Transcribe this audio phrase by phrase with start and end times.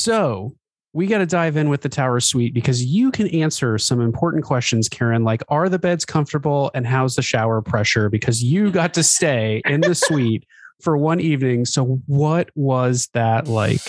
[0.00, 0.56] So
[0.92, 4.44] we got to dive in with the tower suite because you can answer some important
[4.44, 8.08] questions, Karen, like are the beds comfortable and how's the shower pressure?
[8.08, 8.72] Because you mm.
[8.72, 10.44] got to stay in the suite
[10.80, 11.66] for one evening.
[11.66, 13.82] So, what was that like?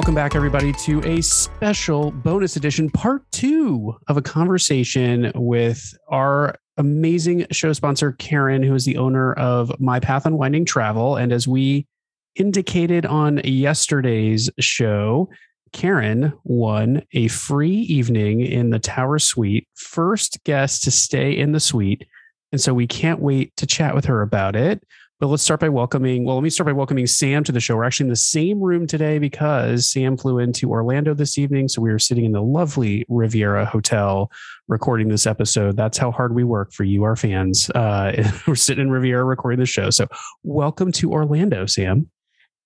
[0.00, 6.56] Welcome back, everybody, to a special bonus edition, part two of a conversation with our
[6.78, 11.16] amazing show sponsor, Karen, who is the owner of My Path Unwinding Travel.
[11.16, 11.86] And as we
[12.34, 15.28] indicated on yesterday's show,
[15.74, 21.60] Karen won a free evening in the Tower Suite, first guest to stay in the
[21.60, 22.08] suite.
[22.52, 24.82] And so we can't wait to chat with her about it.
[25.20, 26.24] But let's start by welcoming.
[26.24, 27.76] Well, let me start by welcoming Sam to the show.
[27.76, 31.68] We're actually in the same room today because Sam flew into Orlando this evening.
[31.68, 34.32] So we are sitting in the lovely Riviera Hotel
[34.66, 35.76] recording this episode.
[35.76, 37.68] That's how hard we work for you, our fans.
[37.74, 39.90] Uh, we're sitting in Riviera recording the show.
[39.90, 40.06] So
[40.42, 42.08] welcome to Orlando, Sam.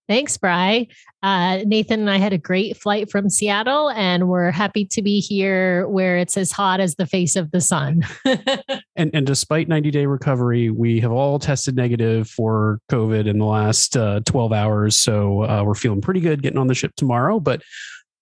[0.06, 0.86] Thanks, Bry.
[1.22, 5.20] Uh, Nathan and I had a great flight from Seattle, and we're happy to be
[5.20, 8.02] here where it's as hot as the face of the sun.
[8.96, 13.46] and, and despite 90 day recovery, we have all tested negative for COVID in the
[13.46, 14.96] last uh, 12 hours.
[14.96, 17.40] So uh, we're feeling pretty good getting on the ship tomorrow.
[17.40, 17.62] But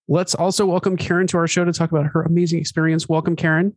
[0.07, 3.09] let's also welcome Karen to our show to talk about her amazing experience.
[3.09, 3.75] Welcome, Karen.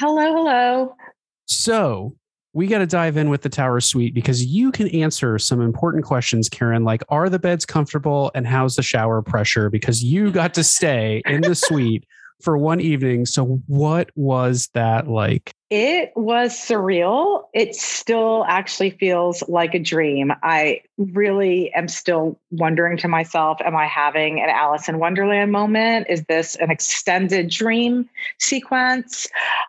[0.00, 0.96] Hello, hello.
[1.44, 2.16] So,
[2.56, 6.04] we got to dive in with the tower suite because you can answer some important
[6.06, 9.68] questions, Karen, like are the beds comfortable and how's the shower pressure?
[9.68, 12.06] Because you got to stay in the suite
[12.40, 13.26] for one evening.
[13.26, 15.52] So, what was that like?
[15.68, 17.44] It was surreal.
[17.52, 20.32] It still actually feels like a dream.
[20.42, 26.06] I really am still wondering to myself, am I having an Alice in Wonderland moment?
[26.08, 29.26] Is this an extended dream sequence?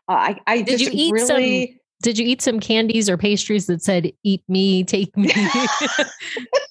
[0.07, 3.67] Uh, I, I did you eat really, some did you eat some candies or pastries
[3.67, 5.31] that said "Eat me, take me"?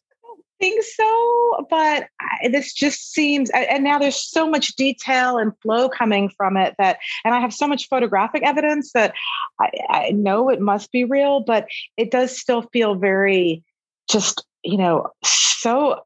[0.61, 5.89] think so, but I, this just seems, and now there's so much detail and flow
[5.89, 9.15] coming from it that, and I have so much photographic evidence that
[9.61, 13.65] I, I know it must be real, but it does still feel very
[14.11, 16.00] just, you know, so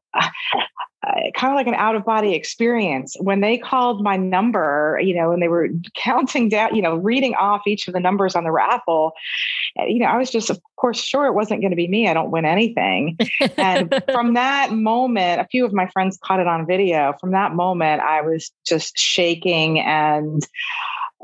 [1.03, 3.15] kind of like an out of body experience.
[3.19, 7.33] When they called my number, you know, and they were counting down, you know, reading
[7.35, 9.13] off each of the numbers on the raffle,
[9.79, 12.07] eh, you know, I was just, of course, sure it wasn't going to be me.
[12.07, 13.17] I don't win anything.
[13.57, 17.15] and from that moment, a few of my friends caught it on video.
[17.19, 20.45] From that moment, I was just shaking and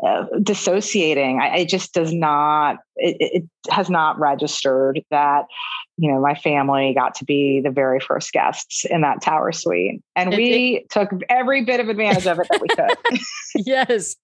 [0.05, 1.39] uh, dissociating.
[1.39, 5.45] I, it just does not, it, it has not registered that,
[5.97, 10.01] you know, my family got to be the very first guests in that tower suite.
[10.15, 13.19] And we took every bit of advantage of it that we could.
[13.65, 14.15] yes.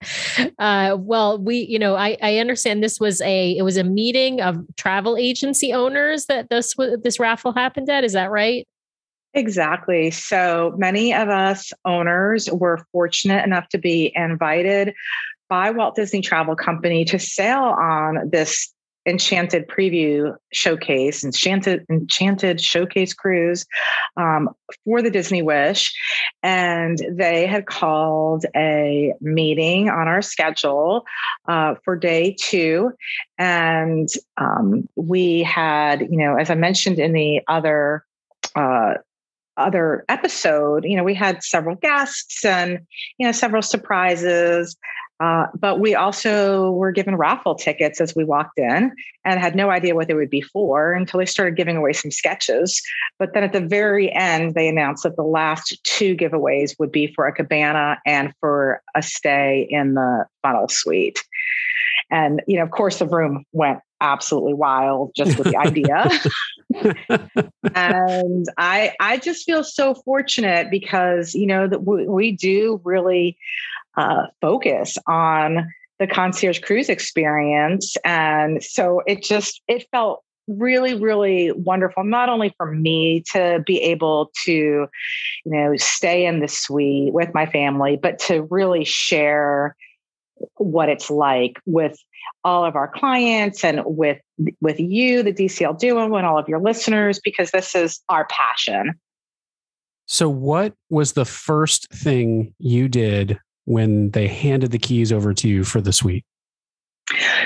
[0.59, 4.41] Uh, well, we, you know, I, I understand this was a, it was a meeting
[4.41, 8.03] of travel agency owners that this, this raffle happened at.
[8.03, 8.67] Is that right?
[9.33, 10.11] Exactly.
[10.11, 14.93] So many of us owners were fortunate enough to be invited
[15.49, 18.73] by Walt Disney Travel Company to sail on this
[19.05, 23.65] enchanted preview showcase enchanted enchanted showcase cruise
[24.15, 24.49] um,
[24.85, 25.93] for the disney wish
[26.41, 31.03] and they had called a meeting on our schedule
[31.49, 32.91] uh, for day two
[33.37, 38.05] and um, we had you know as i mentioned in the other
[38.55, 38.93] uh,
[39.57, 42.79] other episode, you know, we had several guests and,
[43.17, 44.75] you know, several surprises.
[45.19, 48.91] Uh, but we also were given raffle tickets as we walked in
[49.23, 52.11] and had no idea what they would be for until they started giving away some
[52.11, 52.81] sketches.
[53.19, 57.07] But then at the very end, they announced that the last two giveaways would be
[57.13, 61.23] for a cabana and for a stay in the funnel suite.
[62.09, 66.09] And, you know, of course, the room went absolutely wild just with the idea.
[67.75, 73.37] and I, I just feel so fortunate because, you know, that we, we do really
[73.97, 75.67] uh, focus on
[75.99, 77.95] the concierge cruise experience.
[78.03, 83.81] And so it just, it felt really really wonderful not only for me to be
[83.81, 84.89] able to you
[85.45, 89.75] know stay in the suite with my family but to really share
[90.55, 91.97] what it's like with
[92.43, 94.19] all of our clients and with
[94.59, 98.93] with you the dcl duo and all of your listeners because this is our passion
[100.05, 105.47] so what was the first thing you did when they handed the keys over to
[105.47, 106.25] you for the suite?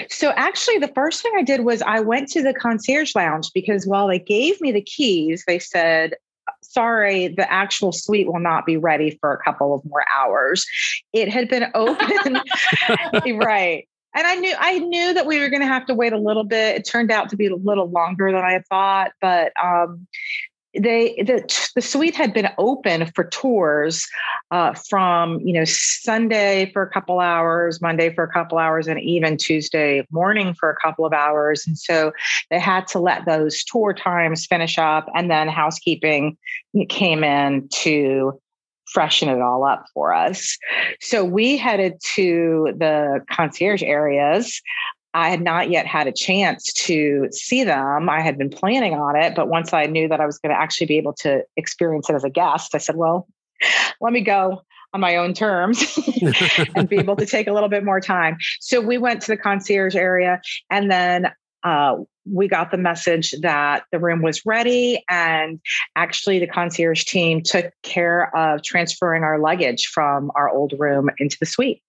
[0.09, 3.85] So actually, the first thing I did was I went to the concierge lounge because
[3.85, 6.13] while they gave me the keys, they said,
[6.61, 10.65] sorry, the actual suite will not be ready for a couple of more hours.
[11.13, 12.39] It had been open,
[13.37, 13.87] right.
[14.15, 16.43] And I knew I knew that we were going to have to wait a little
[16.43, 16.77] bit.
[16.77, 20.07] It turned out to be a little longer than I thought, but um,
[20.73, 24.07] they the, the suite had been open for tours
[24.51, 28.99] uh, from you know sunday for a couple hours monday for a couple hours and
[28.99, 31.65] even tuesday morning for a couple of hours.
[31.65, 32.11] And so
[32.49, 36.37] they had to let those tour times finish up and then housekeeping
[36.89, 38.39] came in to
[38.85, 40.57] freshen it all up for us.
[41.01, 44.61] So we headed to the concierge areas
[45.17, 48.07] I had not yet had a chance to see them.
[48.07, 50.61] I had been planning on it, but once I knew that I was going to
[50.61, 53.27] actually be able to experience it as a guest, I said, well,
[53.99, 54.61] let me go
[54.93, 55.97] on my own terms
[56.75, 58.37] and be able to take a little bit more time.
[58.59, 61.31] So we went to the concierge area and then
[61.63, 61.95] uh,
[62.31, 65.03] we got the message that the room was ready.
[65.09, 65.59] And
[65.95, 71.37] actually, the concierge team took care of transferring our luggage from our old room into
[71.39, 71.81] the suite.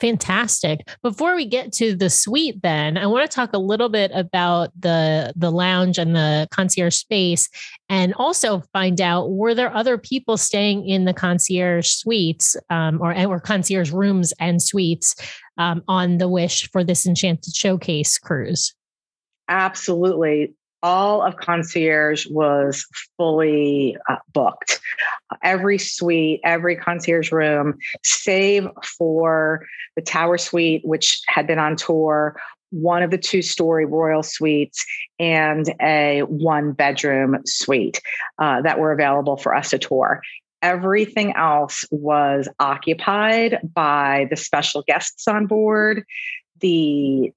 [0.00, 0.88] Fantastic.
[1.02, 4.70] Before we get to the suite then, I want to talk a little bit about
[4.78, 7.48] the the lounge and the concierge space
[7.88, 13.12] and also find out were there other people staying in the concierge suites um, or
[13.26, 15.16] or concierge rooms and suites
[15.56, 18.74] um, on the Wish for this Enchanted Showcase cruise?
[19.48, 22.86] Absolutely all of concierge was
[23.16, 24.80] fully uh, booked.
[25.42, 29.66] Every suite, every concierge room, save for
[29.96, 32.36] the tower suite, which had been on tour,
[32.70, 34.84] one of the two story royal suites,
[35.18, 38.00] and a one bedroom suite
[38.38, 40.20] uh, that were available for us to tour.
[40.60, 46.04] Everything else was occupied by the special guests on board,
[46.60, 47.32] the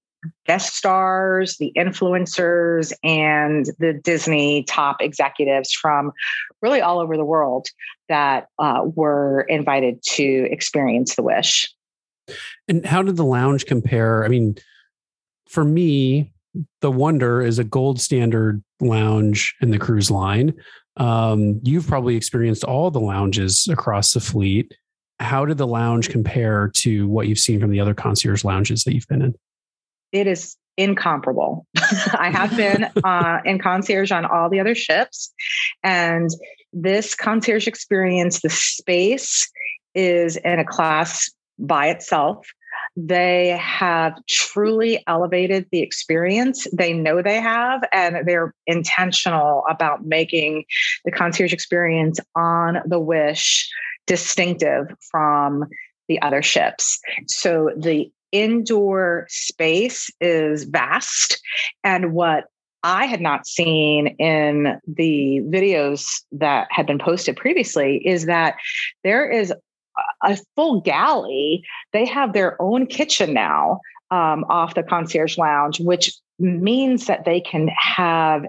[0.46, 6.12] guest stars, the influencers, and the Disney top executives from
[6.62, 7.68] really all over the world
[8.10, 11.74] that uh, were invited to experience the Wish.
[12.68, 14.24] And how did the lounge compare?
[14.24, 14.56] I mean,
[15.48, 16.34] for me,
[16.82, 20.54] the Wonder is a gold standard lounge in the cruise line.
[20.98, 24.76] Um, you've probably experienced all the lounges across the fleet.
[25.20, 28.94] How did the lounge compare to what you've seen from the other concierge lounges that
[28.94, 29.36] you've been in?
[30.12, 31.66] It is incomparable.
[32.18, 35.32] I have been uh, in concierge on all the other ships,
[35.84, 36.30] and
[36.74, 39.50] this concierge experience, the space
[39.94, 41.30] is in a class
[41.60, 42.48] by itself.
[42.96, 46.68] They have truly elevated the experience.
[46.74, 50.66] They know they have, and they're intentional about making
[51.06, 53.70] the concierge experience on the Wish
[54.08, 55.66] distinctive from
[56.08, 57.00] the other ships.
[57.28, 61.42] So the indoor space is vast.
[61.84, 62.46] And what
[62.84, 68.56] I had not seen in the videos that had been posted previously is that
[69.04, 69.54] there is
[70.24, 71.64] a full galley.
[71.94, 73.80] They have their own kitchen now
[74.10, 78.46] um, off the concierge lounge, which means that they can have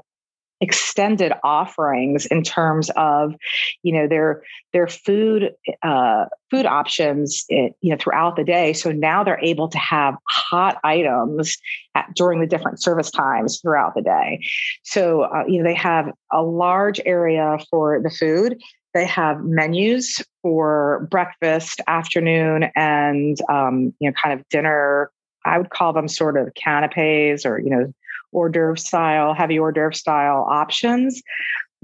[0.63, 3.35] extended offerings in terms of
[3.83, 4.43] you know their
[4.73, 5.51] their food
[5.83, 8.73] uh, food options eh, you know throughout the day.
[8.73, 11.59] So now they're able to have hot items
[11.97, 14.41] at, during the different service times throughout the day.
[14.85, 18.63] So uh, you know they have a large area for the food.
[18.95, 25.11] They have menus for breakfast afternoon and um, you know kind of dinner.
[25.45, 27.93] I would call them sort of canapes or you know
[28.33, 31.23] hors d'oeuvre style, heavy hors d'oeuvre style options.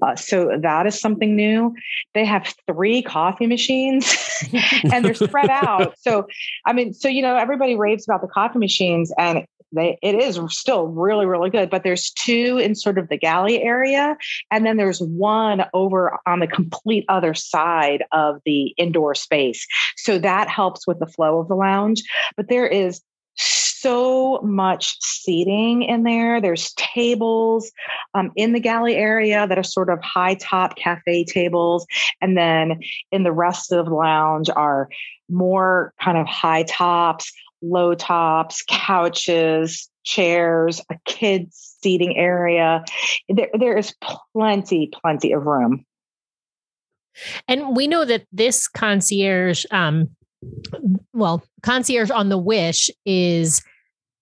[0.00, 1.74] Uh, so that is something new.
[2.14, 4.16] They have three coffee machines
[4.92, 5.94] and they're spread out.
[5.98, 6.28] So,
[6.66, 10.40] I mean, so, you know, everybody raves about the coffee machines and they, it is
[10.48, 14.16] still really, really good, but there's two in sort of the galley area.
[14.50, 19.66] And then there's one over on the complete other side of the indoor space.
[19.96, 22.02] So that helps with the flow of the lounge.
[22.36, 23.02] But there is
[23.80, 26.40] so much seating in there.
[26.40, 27.70] There's tables
[28.14, 31.86] um, in the galley area that are sort of high top cafe tables.
[32.20, 32.80] And then
[33.12, 34.88] in the rest of the lounge are
[35.28, 37.32] more kind of high tops,
[37.62, 42.84] low tops, couches, chairs, a kids seating area.
[43.28, 43.94] There, there is
[44.32, 45.84] plenty, plenty of room.
[47.46, 50.10] And we know that this concierge um,
[51.12, 53.62] well, concierge on the Wish is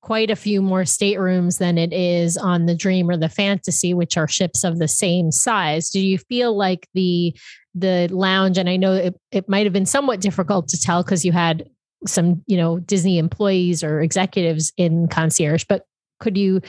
[0.03, 4.17] quite a few more staterooms than it is on the Dream or the Fantasy, which
[4.17, 5.91] are ships of the same size.
[5.91, 7.37] Do you feel like the
[7.75, 11.25] the lounge, and I know it, it might have been somewhat difficult to tell because
[11.25, 11.69] you had
[12.07, 15.83] some, you know, Disney employees or executives in concierge, but
[16.19, 16.63] could you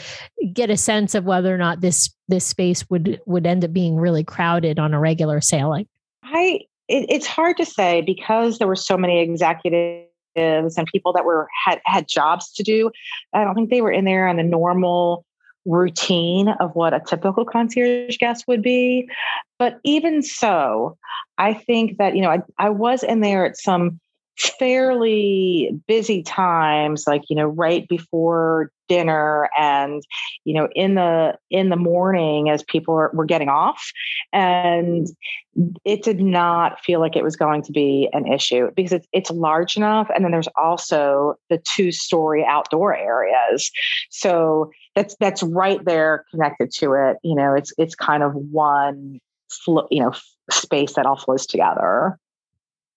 [0.51, 3.95] get a sense of whether or not this this space would would end up being
[3.95, 5.87] really crowded on a regular sailing?
[6.23, 11.25] I it, it's hard to say because there were so many executives and people that
[11.25, 12.91] were had had jobs to do.
[13.33, 15.25] I don't think they were in there on the normal
[15.65, 19.09] routine of what a typical concierge guest would be.
[19.59, 20.97] But even so,
[21.37, 23.99] I think that, you know, I, I was in there at some
[24.37, 30.03] fairly busy times like you know right before dinner and
[30.45, 33.91] you know in the in the morning as people were, were getting off.
[34.31, 35.07] And
[35.83, 39.31] it did not feel like it was going to be an issue because it's, it's
[39.31, 40.07] large enough.
[40.13, 43.71] And then there's also the two story outdoor areas.
[44.11, 47.17] So that's that's right there connected to it.
[47.23, 49.19] You know it's it's kind of one
[49.89, 50.13] you know
[50.51, 52.19] space that all flows together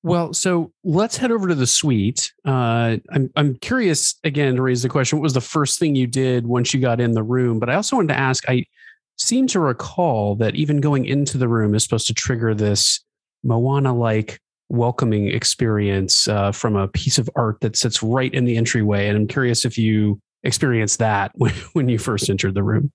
[0.02, 2.32] well, so let's head over to the suite.
[2.44, 6.06] Uh, I'm I'm curious again to raise the question: What was the first thing you
[6.06, 7.58] did once you got in the room?
[7.58, 8.48] But I also wanted to ask.
[8.48, 8.64] I
[9.16, 13.04] seem to recall that even going into the room is supposed to trigger this
[13.44, 14.40] Moana-like
[14.70, 19.08] welcoming experience uh, from a piece of art that sits right in the entryway.
[19.08, 22.90] And I'm curious if you experienced that when, when you first entered the room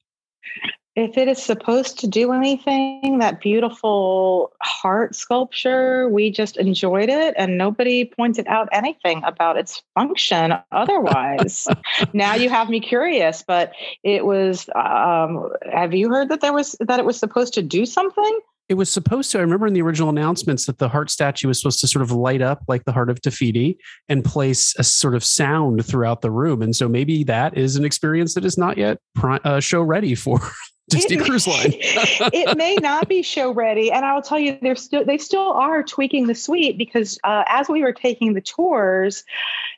[0.95, 7.33] if it is supposed to do anything, that beautiful heart sculpture, we just enjoyed it
[7.37, 11.67] and nobody pointed out anything about its function otherwise.
[12.13, 13.73] now you have me curious, but
[14.03, 17.85] it was, um, have you heard that there was, that it was supposed to do
[17.85, 18.39] something?
[18.67, 19.37] It was supposed to.
[19.37, 22.11] I remember in the original announcements that the heart statue was supposed to sort of
[22.11, 23.77] light up like the heart of Te Fiti
[24.09, 26.63] and place a sort of sound throughout the room.
[26.63, 30.39] And so maybe that is an experience that is not yet uh, show ready for
[30.89, 31.73] Disney it, Cruise Line.
[31.73, 35.83] it may not be show ready, and I'll tell you, they're still they still are
[35.83, 39.23] tweaking the suite because uh, as we were taking the tours,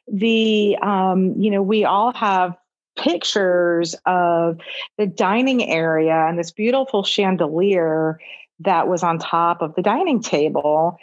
[0.07, 2.57] the um, you know we all have
[2.97, 4.59] pictures of
[4.97, 8.19] the dining area and this beautiful chandelier
[8.59, 10.97] that was on top of the dining table,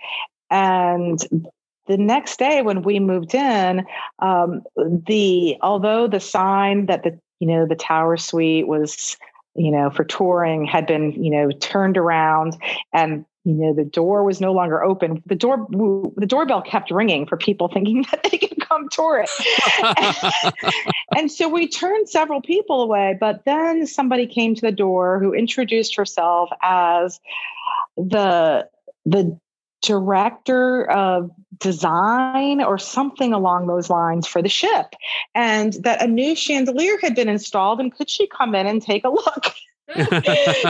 [0.51, 1.49] and
[1.87, 3.87] the next day when we moved in
[4.19, 9.17] um, the although the sign that the you know the tower suite was
[9.55, 12.57] you know, for touring had been, you know, turned around
[12.93, 15.23] and you know the door was no longer open.
[15.27, 20.55] The door the doorbell kept ringing for people thinking that they could come tour it.
[21.17, 25.33] And, so we turned several people away but then somebody came to the door who
[25.33, 27.21] introduced herself as
[27.97, 28.69] the
[29.07, 29.39] the
[29.85, 34.95] director of design or something along those lines for the ship.
[35.35, 39.05] And that a new chandelier had been installed and could she come in and take
[39.05, 39.47] a look?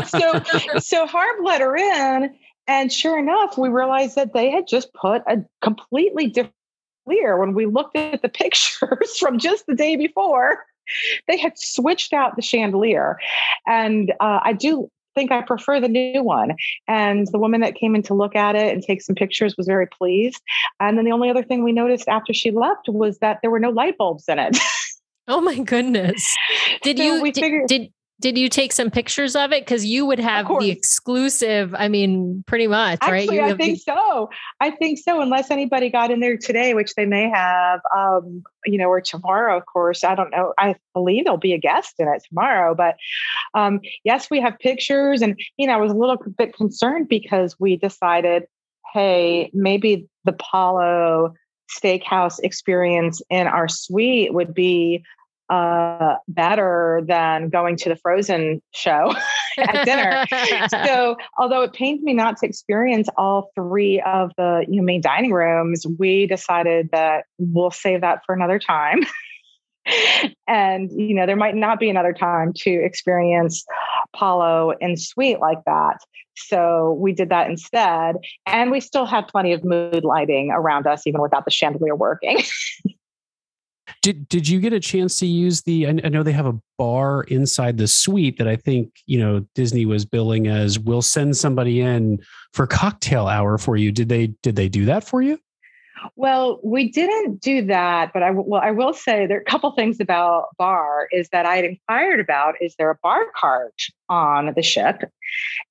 [0.08, 0.42] So
[0.78, 2.34] so harb let her in
[2.66, 6.52] and sure enough we realized that they had just put a completely different
[7.06, 10.64] clear when we looked at the pictures from just the day before
[11.28, 13.18] they had switched out the chandelier.
[13.66, 16.54] And uh, i do think I prefer the new one.
[16.88, 19.66] And the woman that came in to look at it and take some pictures was
[19.66, 20.42] very pleased.
[20.80, 23.60] And then the only other thing we noticed after she left was that there were
[23.60, 24.56] no light bulbs in it.
[25.26, 26.36] Oh my goodness.
[26.82, 27.90] Did so you did, figured, did
[28.20, 29.64] did you take some pictures of it?
[29.64, 31.74] Because you would have the exclusive.
[31.76, 33.52] I mean, pretty much, Actually, right?
[33.52, 34.30] I think so.
[34.60, 35.20] I think so.
[35.20, 39.56] Unless anybody got in there today, which they may have, um, you know, or tomorrow,
[39.56, 40.04] of course.
[40.04, 40.54] I don't know.
[40.58, 42.74] I believe there'll be a guest in it tomorrow.
[42.74, 42.96] But
[43.52, 45.20] um, yes, we have pictures.
[45.20, 48.44] And, you know, I was a little bit concerned because we decided,
[48.92, 51.34] hey, maybe the Palo
[51.68, 55.02] steakhouse experience in our suite would be
[55.50, 59.14] uh, better than going to the Frozen show
[59.58, 60.24] at dinner.
[60.68, 65.00] so, although it pains me not to experience all three of the you know, main
[65.00, 69.00] dining rooms, we decided that we'll save that for another time.
[70.48, 73.66] and you know there might not be another time to experience
[74.16, 75.98] Palo in suite like that.
[76.36, 81.06] So we did that instead, and we still had plenty of mood lighting around us,
[81.06, 82.40] even without the chandelier working.
[84.04, 85.88] Did did you get a chance to use the?
[85.88, 89.86] I know they have a bar inside the suite that I think you know Disney
[89.86, 93.90] was billing as we'll send somebody in for cocktail hour for you.
[93.90, 95.38] Did they did they do that for you?
[96.16, 99.70] Well, we didn't do that, but I well I will say there are a couple
[99.72, 103.80] things about bar is that I had inquired about is there a bar cart
[104.10, 105.10] on the ship,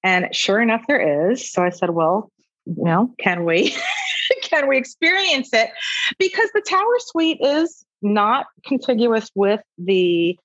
[0.02, 1.52] and sure enough there is.
[1.52, 2.32] So I said, well,
[2.66, 3.76] you know, can we
[4.42, 5.70] can we experience it?
[6.18, 10.38] Because the tower suite is not contiguous with the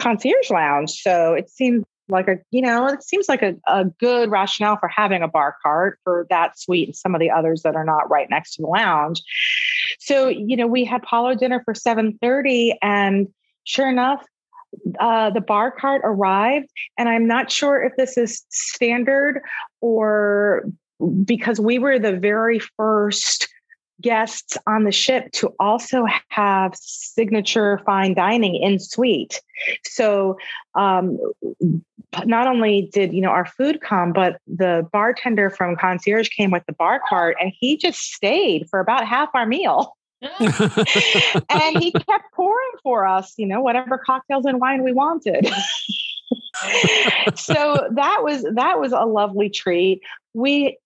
[0.00, 0.90] concierge lounge.
[1.02, 4.88] So it seems like a, you know, it seems like a, a good rationale for
[4.88, 8.10] having a bar cart for that suite and some of the others that are not
[8.10, 9.22] right next to the lounge.
[10.00, 13.28] So, you know, we had Palo dinner for 7:30 and
[13.64, 14.24] sure enough,
[14.98, 16.68] uh, the bar cart arrived,
[16.98, 19.40] and I'm not sure if this is standard
[19.80, 20.64] or
[21.24, 23.48] because we were the very first
[24.04, 29.40] guests on the ship to also have signature fine dining in suite.
[29.84, 30.36] So
[30.74, 31.18] um,
[32.26, 36.64] not only did you know our food come, but the bartender from concierge came with
[36.66, 39.96] the bar cart, and he just stayed for about half our meal.
[40.22, 45.46] and he kept pouring for us, you know, whatever cocktails and wine we wanted.
[47.34, 50.02] so that was that was a lovely treat.
[50.34, 50.78] We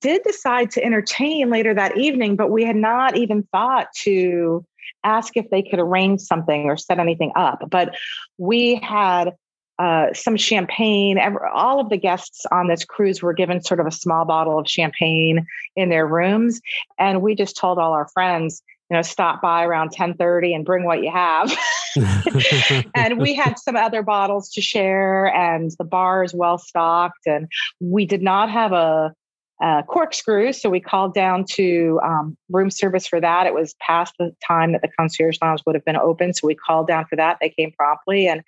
[0.00, 4.64] did decide to entertain later that evening, but we had not even thought to
[5.04, 7.64] ask if they could arrange something or set anything up.
[7.70, 7.96] But
[8.36, 9.34] we had
[9.78, 11.18] uh, some champagne.
[11.54, 14.68] All of the guests on this cruise were given sort of a small bottle of
[14.68, 15.46] champagne
[15.76, 16.60] in their rooms,
[16.98, 18.60] and we just told all our friends,
[18.90, 21.56] you know, stop by around ten thirty and bring what you have.
[22.94, 27.26] and we had some other bottles to share, and the bar is well stocked.
[27.26, 27.48] And
[27.80, 29.14] we did not have a
[29.62, 30.52] uh, corkscrew.
[30.52, 33.46] So we called down to um, room service for that.
[33.46, 36.32] It was past the time that the concierge lounge would have been open.
[36.32, 37.38] So we called down for that.
[37.40, 38.28] They came promptly.
[38.28, 38.42] And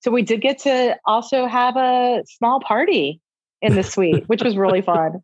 [0.00, 3.20] so we did get to also have a small party
[3.62, 5.22] in the suite, which was really fun.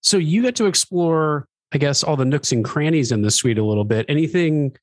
[0.00, 3.58] So you got to explore, I guess, all the nooks and crannies in the suite
[3.58, 4.06] a little bit.
[4.08, 4.76] Anything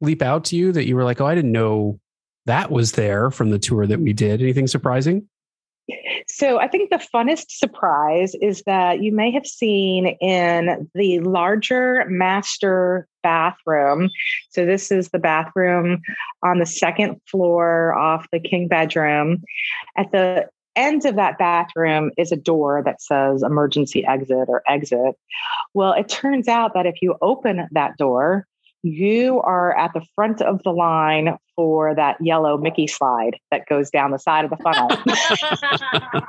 [0.00, 2.00] leap out to you that you were like, oh, I didn't know
[2.46, 4.40] that was there from the tour that we did?
[4.40, 5.28] Anything surprising?
[6.28, 12.04] So I think the funnest surprise is that you may have seen in the larger
[12.08, 14.10] master bathroom.
[14.50, 16.00] So this is the bathroom
[16.42, 19.42] on the second floor off the king bedroom.
[19.96, 25.16] At the end of that bathroom is a door that says emergency exit or exit.
[25.74, 28.46] Well, it turns out that if you open that door,
[28.82, 33.90] you are at the front of the line for that yellow Mickey slide that goes
[33.90, 34.88] down the side of the funnel.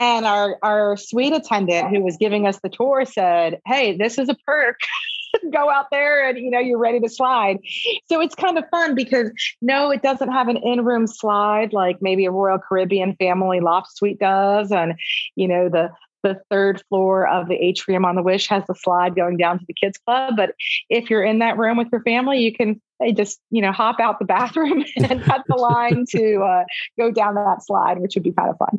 [0.00, 4.28] and our our suite attendant who was giving us the tour said, "Hey, this is
[4.28, 4.78] a perk.
[5.52, 7.58] Go out there and you know you're ready to slide."
[8.06, 12.24] So it's kind of fun because no, it doesn't have an in-room slide like maybe
[12.24, 14.94] a Royal Caribbean family loft suite does and
[15.36, 15.90] you know the
[16.24, 19.64] the third floor of the atrium on the Wish has the slide going down to
[19.68, 20.34] the kids club.
[20.36, 20.54] But
[20.90, 22.80] if you're in that room with your family, you can
[23.14, 26.64] just you know hop out the bathroom and cut the line to uh,
[26.98, 28.78] go down that slide, which would be kind of fun.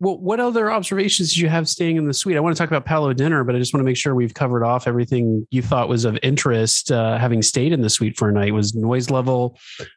[0.00, 2.36] Well, what other observations did you have staying in the suite?
[2.36, 4.34] I want to talk about Palo Dinner, but I just want to make sure we've
[4.34, 6.90] covered off everything you thought was of interest.
[6.90, 9.56] Uh, having stayed in the suite for a night, was noise level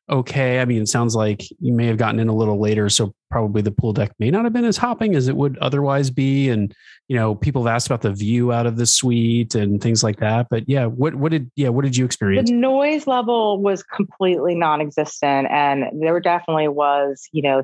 [0.09, 0.59] okay?
[0.59, 3.61] I mean, it sounds like you may have gotten in a little later, so probably
[3.61, 6.49] the pool deck may not have been as hopping as it would otherwise be.
[6.49, 6.73] And
[7.07, 10.19] you know, people have asked about the view out of the suite and things like
[10.19, 10.47] that.
[10.49, 12.49] But yeah, what what did yeah what did you experience?
[12.49, 17.63] The noise level was completely non-existent, and there definitely was you know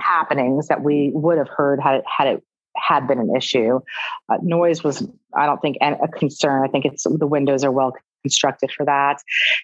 [0.00, 2.44] happenings that we would have heard had it had it
[2.76, 3.80] had been an issue.
[4.28, 6.64] Uh, noise was, I don't think, a concern.
[6.64, 9.20] I think it's the windows are well constructed for that.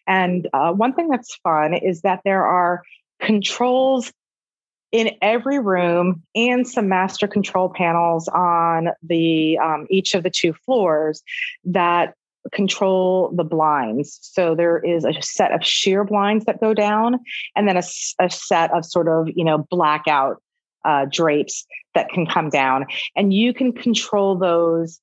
[0.06, 2.82] And uh, one thing that's fun is that there are
[3.20, 4.12] controls
[4.92, 10.52] in every room and some master control panels on the um, each of the two
[10.52, 11.22] floors
[11.64, 12.14] that
[12.52, 14.18] control the blinds.
[14.22, 17.20] So there is a set of sheer blinds that go down,
[17.56, 17.82] and then a,
[18.20, 20.42] a set of sort of you know blackout
[20.84, 25.00] uh, drapes that can come down, and you can control those,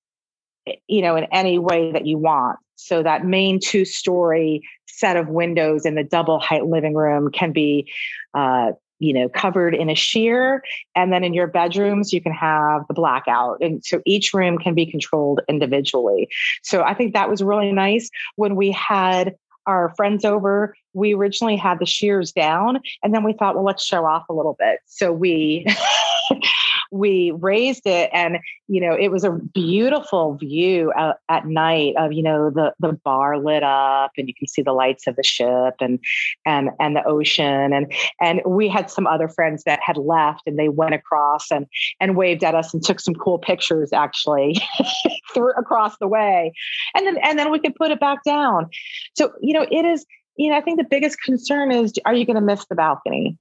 [0.88, 2.60] you know, in any way that you want.
[2.76, 7.52] So that main two story set of windows in the double height living room can
[7.52, 7.92] be
[8.34, 10.64] uh, you know covered in a sheer
[10.96, 13.58] and then in your bedrooms you can have the blackout.
[13.60, 16.30] And so each room can be controlled individually.
[16.64, 18.10] So i think that was really nice.
[18.36, 19.36] When we had
[19.68, 23.84] our friends over we originally had the shears down and then we thought well let's
[23.84, 24.80] show off a little bit.
[24.86, 25.66] So we
[26.92, 32.12] we raised it and you know it was a beautiful view at, at, night of
[32.12, 35.24] you know the the bar lit up and you can see the lights of the
[35.24, 36.00] ship and
[36.46, 40.60] and and the ocean and and we had some other friends that had left and
[40.60, 41.66] they went across and
[42.00, 44.56] and waved at us and took some cool pictures actually
[45.34, 46.54] through across the way
[46.96, 48.70] and then and then we could put it back down.
[49.16, 50.06] So you know it is
[50.38, 53.38] you know i think the biggest concern is are you going to miss the balcony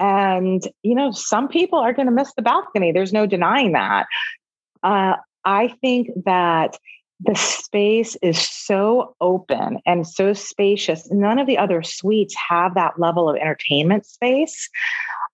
[0.00, 2.92] and, you know, some people are going to miss the balcony.
[2.92, 4.06] There's no denying that.
[4.82, 6.78] Uh, I think that
[7.20, 11.10] the space is so open and so spacious.
[11.10, 14.68] None of the other suites have that level of entertainment space.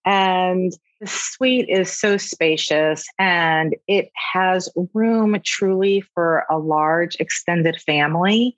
[0.06, 7.80] And the suite is so spacious and it has room truly for a large extended
[7.82, 8.56] family.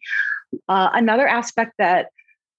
[0.68, 2.10] Uh, another aspect that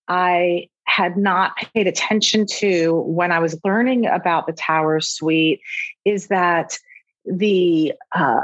[0.09, 5.61] I had not paid attention to when I was learning about the Tower Suite
[6.05, 6.79] is that
[7.23, 8.41] the uh,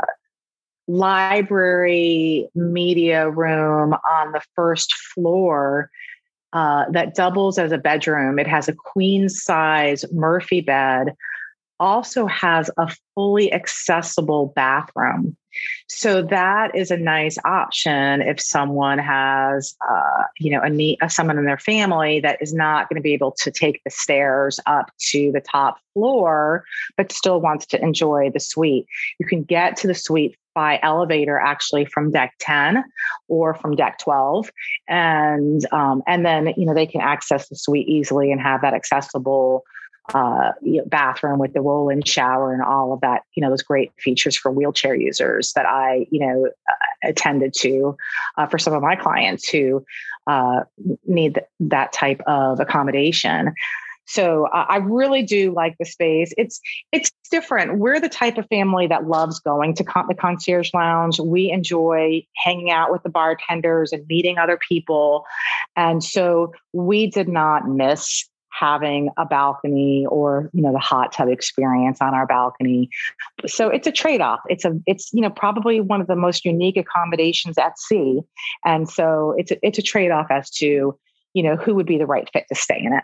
[0.87, 5.89] library media room on the first floor
[6.53, 8.37] uh, that doubles as a bedroom.
[8.37, 11.15] It has a queen size Murphy bed,
[11.83, 15.35] also has a fully accessible bathroom.
[15.87, 21.09] So that is a nice option if someone has, uh, you know, a need, uh,
[21.09, 24.59] someone in their family that is not going to be able to take the stairs
[24.65, 26.63] up to the top floor,
[26.97, 28.87] but still wants to enjoy the suite.
[29.19, 32.83] You can get to the suite by elevator actually from deck 10
[33.27, 34.51] or from deck 12
[34.87, 38.75] and um, and then you know they can access the suite easily and have that
[38.75, 39.63] accessible
[40.13, 43.23] uh, you know, bathroom with the roll-in shower and all of that.
[43.35, 47.97] You know, those great features for wheelchair users that I, you know, uh, attended to
[48.37, 49.85] uh, for some of my clients who
[50.27, 50.61] uh,
[51.05, 53.53] need th- that type of accommodation.
[54.05, 56.33] So uh, I really do like the space.
[56.37, 56.59] It's
[56.91, 57.77] it's different.
[57.77, 61.19] We're the type of family that loves going to con- the concierge lounge.
[61.19, 65.25] We enjoy hanging out with the bartenders and meeting other people,
[65.75, 71.29] and so we did not miss having a balcony or you know the hot tub
[71.29, 72.89] experience on our balcony.
[73.47, 74.41] So it's a trade-off.
[74.47, 78.21] It's a it's you know probably one of the most unique accommodations at sea.
[78.65, 80.97] And so it's a, it's a trade-off as to
[81.33, 83.03] you know who would be the right fit to stay in it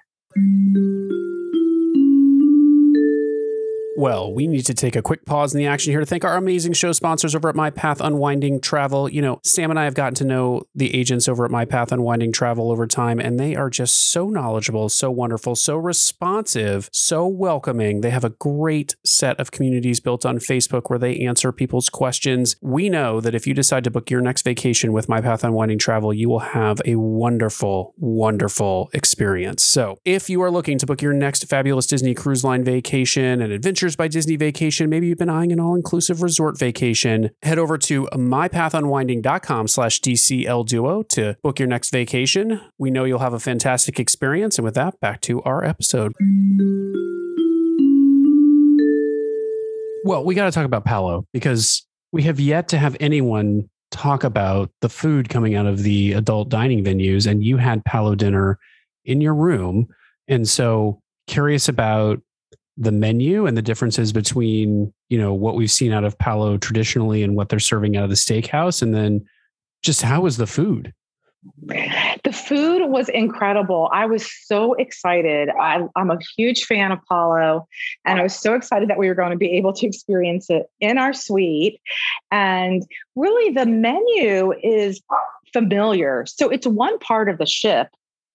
[4.00, 6.38] well, we need to take a quick pause in the action here to thank our
[6.38, 9.10] amazing show sponsors over at My Path Unwinding Travel.
[9.10, 11.92] You know, Sam and I have gotten to know the agents over at My Path
[11.92, 17.28] Unwinding Travel over time, and they are just so knowledgeable, so wonderful, so responsive, so
[17.28, 18.00] welcoming.
[18.00, 22.56] They have a great set of communities built on Facebook where they answer people's questions.
[22.62, 25.78] We know that if you decide to book your next vacation with My Path Unwinding
[25.78, 29.62] Travel, you will have a wonderful, wonderful experience.
[29.62, 33.52] So if you are looking to book your next fabulous Disney Cruise Line vacation and
[33.52, 34.90] adventure by Disney Vacation.
[34.90, 37.32] Maybe you've been eyeing an all-inclusive resort vacation.
[37.42, 42.62] Head over to mypathunwinding.com slash DCL Duo to book your next vacation.
[42.78, 44.58] We know you'll have a fantastic experience.
[44.58, 46.14] And with that, back to our episode.
[50.06, 54.24] Well, we got to talk about Palo because we have yet to have anyone talk
[54.24, 57.30] about the food coming out of the adult dining venues.
[57.30, 58.60] And you had Palo dinner
[59.06, 59.88] in your room.
[60.28, 62.22] And so curious about
[62.80, 67.22] the menu and the differences between you know what we've seen out of Palo traditionally
[67.22, 69.26] and what they're serving out of the steakhouse, and then
[69.84, 70.94] just how was the food?
[71.68, 73.90] The food was incredible.
[73.94, 75.50] I was so excited.
[75.50, 77.68] I, am a huge fan of Palo,
[78.06, 80.68] and I was so excited that we were going to be able to experience it
[80.80, 81.80] in our suite.
[82.32, 82.84] And
[83.16, 85.02] really, the menu is
[85.54, 86.26] familiar.
[86.28, 87.88] So it's one part of the ship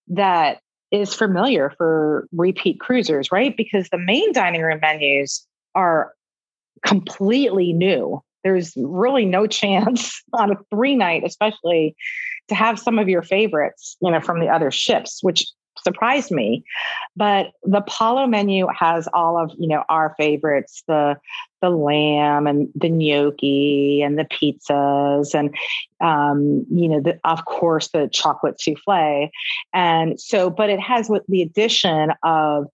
[0.09, 0.61] that
[0.95, 3.57] is familiar for repeat cruisers, right?
[3.57, 6.13] Because the main dining room menus are
[6.87, 8.23] completely new.
[8.45, 11.97] There's really no chance on a three night, especially
[12.49, 15.47] to have some of your favorites, you know, from the other ships, which
[15.85, 16.65] surprised me.
[17.17, 21.17] But the Palo menu has all of you know our favorites the
[21.65, 25.55] the lamb and the gnocchi and the pizzas and
[26.01, 29.31] um, you know the, of course the chocolate souffle
[29.73, 32.67] and so but it has with the addition of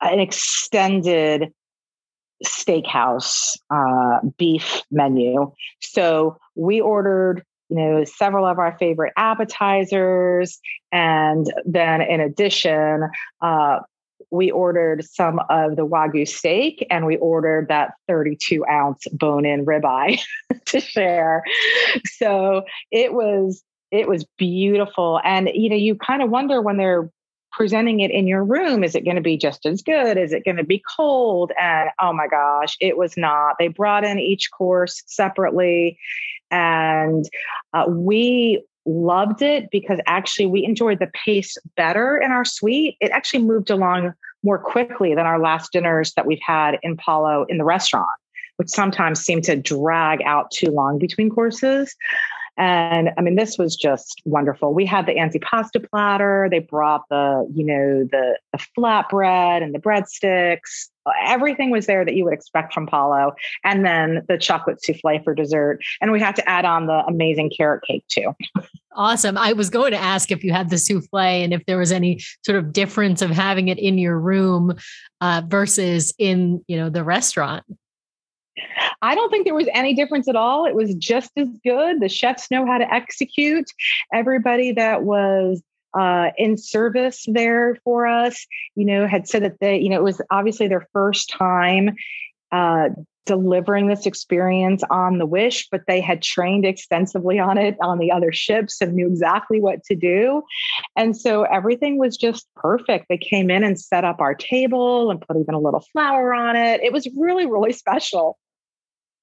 [0.00, 1.52] an extended
[2.44, 10.60] steakhouse uh, beef menu so we ordered you know, several of our favorite appetizers.
[10.92, 13.08] And then in addition,
[13.40, 13.80] uh,
[14.30, 19.64] we ordered some of the Wagyu steak and we ordered that 32 ounce bone in
[19.64, 20.20] ribeye
[20.66, 21.44] to share.
[22.18, 25.18] So it was, it was beautiful.
[25.24, 27.10] And, you know, you kind of wonder when they're
[27.52, 30.16] presenting it in your room, is it going to be just as good?
[30.16, 31.52] Is it going to be cold?
[31.60, 33.56] And oh my gosh, it was not.
[33.58, 35.98] They brought in each course separately
[36.52, 37.24] and
[37.72, 42.96] uh, we loved it because actually we enjoyed the pace better in our suite.
[43.00, 44.12] It actually moved along
[44.42, 48.08] more quickly than our last dinners that we've had in Palo in the restaurant,
[48.56, 51.94] which sometimes seem to drag out too long between courses.
[52.58, 54.74] And I mean, this was just wonderful.
[54.74, 56.48] We had the antipasta platter.
[56.50, 60.88] They brought the, you know, the, the flatbread and the breadsticks.
[61.24, 63.32] Everything was there that you would expect from Palo.
[63.64, 65.80] And then the chocolate souffle for dessert.
[66.00, 68.34] And we had to add on the amazing carrot cake too.
[68.94, 69.38] Awesome.
[69.38, 72.20] I was going to ask if you had the souffle and if there was any
[72.44, 74.74] sort of difference of having it in your room
[75.22, 77.64] uh, versus in, you know, the restaurant.
[79.00, 80.66] I don't think there was any difference at all.
[80.66, 82.00] It was just as good.
[82.00, 83.70] The chefs know how to execute.
[84.12, 85.62] Everybody that was
[85.98, 90.02] uh, in service there for us, you know, had said that they, you know, it
[90.04, 91.90] was obviously their first time
[92.50, 92.88] uh,
[93.24, 98.10] delivering this experience on the Wish, but they had trained extensively on it on the
[98.10, 100.42] other ships and knew exactly what to do.
[100.96, 103.06] And so everything was just perfect.
[103.08, 106.56] They came in and set up our table and put even a little flower on
[106.56, 106.82] it.
[106.82, 108.38] It was really, really special.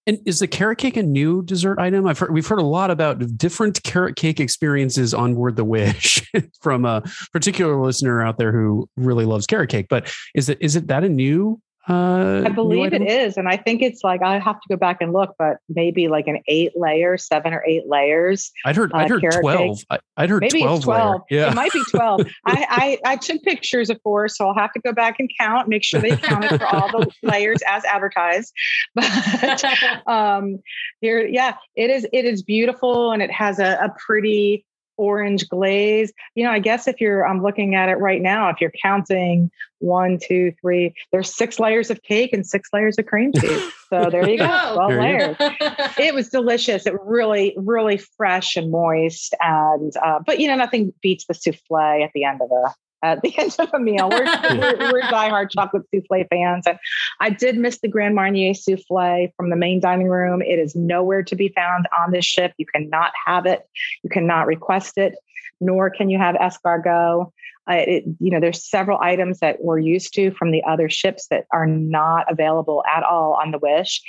[0.09, 2.07] And is the carrot cake a new dessert item?
[2.07, 6.27] I've heard, we've heard a lot about different carrot cake experiences on board the Wish
[6.61, 9.85] from a particular listener out there who really loves carrot cake.
[9.87, 13.37] But is it is it that a new uh, I believe it is.
[13.37, 16.27] And I think it's like, I have to go back and look, but maybe like
[16.27, 18.51] an eight layer, seven or eight layers.
[18.65, 19.85] I'd heard, I'd uh, heard 12.
[19.89, 20.83] I, would heard maybe 12.
[20.83, 21.21] 12.
[21.29, 21.51] Yeah.
[21.51, 22.21] It might be 12.
[22.45, 25.67] I, I, I took pictures, of course, so I'll have to go back and count,
[25.67, 28.53] make sure they counted for all the layers as advertised.
[28.95, 29.63] But
[30.07, 30.59] um,
[31.01, 34.65] here, yeah, it is, it is beautiful and it has a, a pretty,
[34.99, 36.12] orange glaze.
[36.35, 39.49] You know, I guess if you're, I'm looking at it right now, if you're counting
[39.79, 43.71] one, two, three, there's six layers of cake and six layers of cream cheese.
[43.89, 45.35] So there you go, 12 layers.
[45.97, 46.85] it was delicious.
[46.85, 49.33] It really, really fresh and moist.
[49.39, 53.21] And, uh, but you know, nothing beats the souffle at the end of a, at
[53.21, 54.09] the end of a meal.
[54.09, 56.65] We're, we're, we're diehard chocolate souffle fans.
[56.67, 56.77] And
[57.19, 60.41] I did miss the Grand Marnier souffle from the main dining room.
[60.41, 62.53] It is nowhere to be found on this ship.
[62.57, 63.67] You cannot have it,
[64.03, 65.15] you cannot request it,
[65.62, 67.31] nor can you have escargot.
[67.69, 71.27] Uh, it, you know, there's several items that we're used to from the other ships
[71.27, 74.01] that are not available at all on the Wish.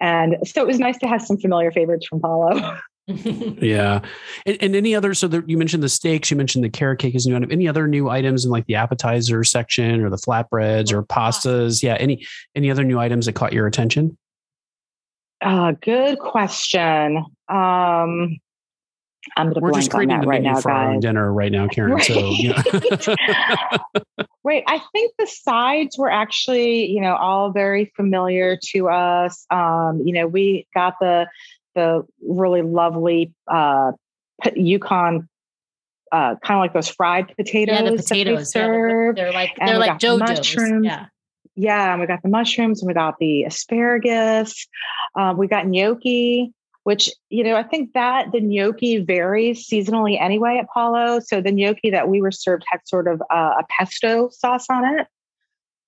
[0.00, 2.78] And so it was nice to have some familiar favorites from Palo.
[3.62, 4.00] yeah.
[4.44, 7.14] And, and, any other, so the, you mentioned the steaks, you mentioned the carrot cake
[7.14, 7.36] is new.
[7.36, 11.82] Any other new items in like the appetizer section or the flatbreads or pastas?
[11.82, 11.94] Yeah.
[11.94, 14.18] Any, any other new items that caught your attention?
[15.40, 17.24] Uh, good question.
[17.48, 18.38] Um,
[19.36, 21.00] I'm We're just creating the right now, for guys.
[21.00, 21.92] dinner right now, Karen.
[21.92, 22.04] Right.
[22.04, 22.62] So, yeah.
[24.44, 29.44] Wait, I think the sides were actually, you know, all very familiar to us.
[29.50, 31.26] Um, you know, we got the
[31.78, 33.92] the really lovely uh,
[34.54, 35.28] Yukon
[36.12, 37.78] uh, kind of like those fried potatoes.
[37.80, 38.50] Yeah, the potatoes.
[38.50, 39.16] Serve.
[39.16, 40.84] Yeah, they're like they're like JoJo's.
[40.84, 41.06] Yeah.
[41.54, 44.68] Yeah, and we got the mushrooms and we got the asparagus.
[45.16, 46.52] Uh, we got gnocchi,
[46.84, 51.18] which you know I think that the gnocchi varies seasonally anyway at Palo.
[51.18, 54.84] So the gnocchi that we were served had sort of uh, a pesto sauce on
[54.98, 55.08] it,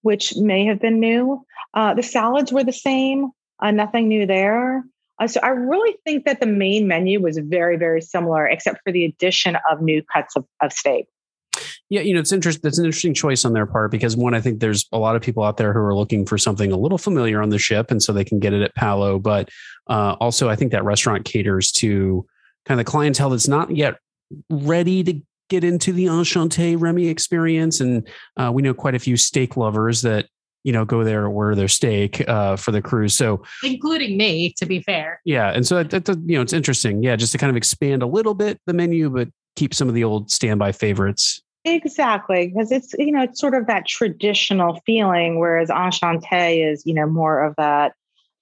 [0.03, 1.44] which may have been new.
[1.72, 3.31] Uh, the salads were the same.
[3.61, 4.83] Uh, nothing new there.
[5.20, 8.90] Uh, so I really think that the main menu was very, very similar, except for
[8.90, 11.06] the addition of new cuts of, of steak.
[11.90, 12.61] Yeah, you know, it's interesting.
[12.62, 15.22] That's an interesting choice on their part because one, I think there's a lot of
[15.22, 18.02] people out there who are looking for something a little familiar on the ship, and
[18.02, 19.18] so they can get it at Palo.
[19.18, 19.50] But
[19.88, 22.24] uh, also, I think that restaurant caters to
[22.64, 23.96] kind of the clientele that's not yet
[24.48, 29.16] ready to get into the enchanté Remy experience, and uh, we know quite a few
[29.16, 30.28] steak lovers that
[30.64, 33.16] you know go there order their steak uh, for the cruise.
[33.16, 35.20] So including me to be fair.
[35.25, 37.03] Yeah and so that, that, you know it's interesting.
[37.03, 39.94] Yeah just to kind of expand a little bit the menu but keep some of
[39.94, 41.42] the old standby favorites.
[41.64, 46.94] Exactly because it's you know it's sort of that traditional feeling whereas enchanté is you
[46.94, 47.92] know more of that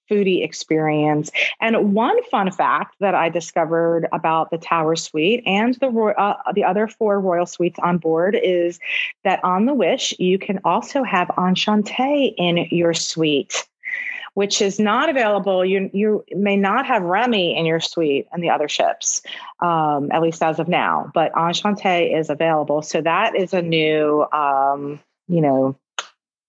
[0.08, 1.30] foodie experience.
[1.60, 6.64] And one fun fact that I discovered about the Tower Suite and the uh, the
[6.64, 8.78] other four royal suites on board is
[9.24, 13.64] that on the Wish you can also have enchanté in your suite.
[14.34, 15.64] Which is not available.
[15.64, 19.20] You you may not have Remy in your suite and the other ships,
[19.58, 21.10] um, at least as of now.
[21.12, 25.76] But Enchanté is available, so that is a new, um, you know,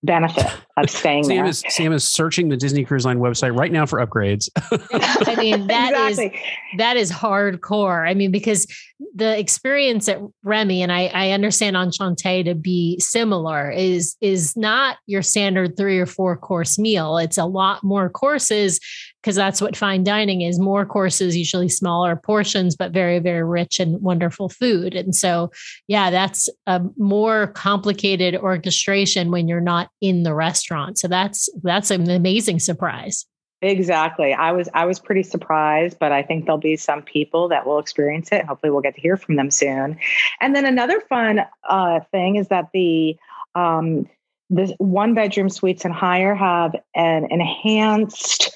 [0.02, 1.46] benefit of staying Sam there.
[1.46, 4.48] Is, Sam is searching the Disney Cruise Line website right now for upgrades.
[5.28, 6.26] I mean, that exactly.
[6.26, 8.08] is that is hardcore.
[8.08, 8.66] I mean, because
[9.14, 14.98] the experience at Remy, and I, I understand Enchanté to be similar, is is not
[15.06, 17.18] your standard three or four course meal.
[17.18, 18.80] It's a lot more courses
[19.22, 23.78] because that's what fine dining is more courses, usually smaller portions, but very, very rich
[23.78, 24.94] and wonderful food.
[24.94, 25.50] And so,
[25.88, 30.98] yeah, that's a more complicated orchestration when you're not in the restaurant.
[30.98, 33.26] So that's that's an amazing surprise.
[33.62, 34.32] Exactly.
[34.32, 37.78] I was I was pretty surprised, but I think there'll be some people that will
[37.78, 38.46] experience it.
[38.46, 39.98] Hopefully, we'll get to hear from them soon.
[40.40, 43.16] And then another fun uh, thing is that the
[43.54, 44.08] um,
[44.48, 48.50] the one bedroom suites and higher have an enhanced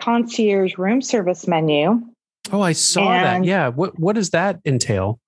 [0.00, 2.02] concierge room service menu.
[2.52, 3.48] Oh, I saw and that.
[3.48, 3.68] Yeah.
[3.68, 5.20] What what does that entail?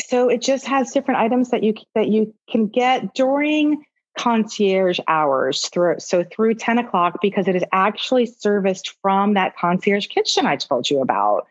[0.00, 3.84] So it just has different items that you that you can get during
[4.16, 10.08] concierge hours through so through 10 o'clock because it is actually serviced from that concierge
[10.08, 11.46] kitchen I told you about.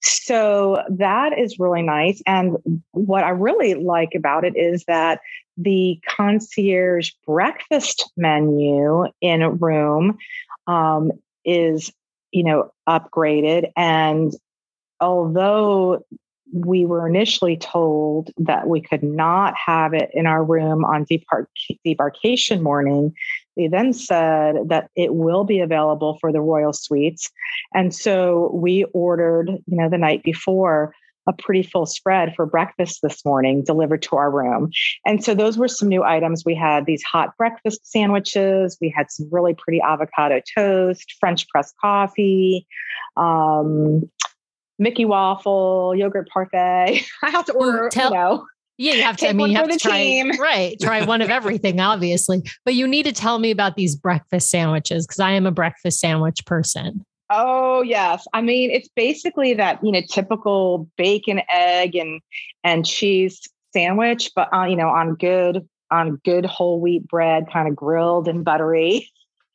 [0.00, 2.22] So that is really nice.
[2.26, 5.20] And what I really like about it is that
[5.56, 10.18] the concierge breakfast menu in a room
[10.66, 11.12] um,
[11.44, 11.92] is,
[12.32, 13.70] you know, upgraded.
[13.76, 14.34] And
[15.00, 16.04] although
[16.52, 21.46] we were initially told that we could not have it in our room on debark-
[21.84, 23.12] debarkation morning.
[23.56, 27.30] They then said that it will be available for the royal suites.
[27.72, 30.94] And so we ordered, you know, the night before
[31.26, 34.70] a pretty full spread for breakfast this morning delivered to our room.
[35.06, 36.44] And so those were some new items.
[36.44, 41.72] We had these hot breakfast sandwiches, we had some really pretty avocado toast, French press
[41.80, 42.66] coffee,
[43.16, 44.10] um,
[44.78, 47.06] Mickey waffle, yogurt parfait.
[47.22, 48.46] I have to order, Tell- you know.
[48.76, 49.28] Yeah, you have to.
[49.28, 50.32] I mean, you have to try team.
[50.40, 50.76] right.
[50.80, 52.42] Try one of everything, obviously.
[52.64, 56.00] But you need to tell me about these breakfast sandwiches because I am a breakfast
[56.00, 57.06] sandwich person.
[57.30, 62.20] Oh yes, I mean it's basically that you know typical bacon, egg, and
[62.62, 63.40] and cheese
[63.72, 68.28] sandwich, but uh, you know on good on good whole wheat bread, kind of grilled
[68.28, 69.10] and buttery.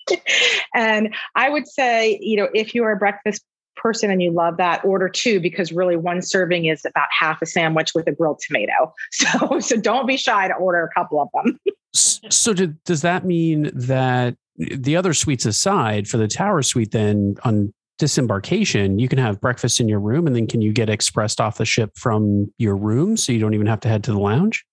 [0.73, 3.43] and I would say, you know, if you are a breakfast
[3.75, 7.45] person and you love that, order two because really one serving is about half a
[7.45, 8.93] sandwich with a grilled tomato.
[9.11, 11.59] So so don't be shy to order a couple of them.
[11.93, 17.35] so did, does that mean that the other suites aside for the tower suite then
[17.43, 21.41] on disembarkation you can have breakfast in your room and then can you get expressed
[21.41, 24.19] off the ship from your room so you don't even have to head to the
[24.19, 24.65] lounge?